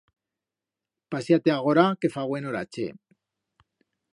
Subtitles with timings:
[1.15, 2.87] Pasia-te agora que fa buen orache.